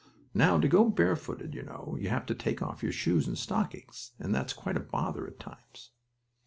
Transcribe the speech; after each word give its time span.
Now, 0.33 0.59
to 0.59 0.67
go 0.67 0.89
barefooted, 0.89 1.53
you 1.53 1.61
know, 1.61 1.95
you 1.99 2.09
have 2.09 2.25
to 2.25 2.33
take 2.33 2.63
off 2.63 2.81
your 2.81 2.91
shoes 2.91 3.27
and 3.27 3.37
stockings, 3.37 4.13
and 4.17 4.33
that's 4.33 4.51
quite 4.51 4.75
a 4.75 4.79
bother 4.79 5.27
at 5.27 5.39
times. 5.39 5.91